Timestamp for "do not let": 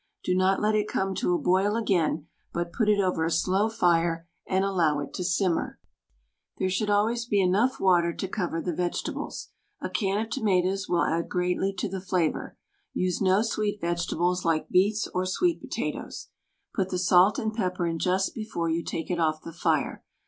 0.23-0.73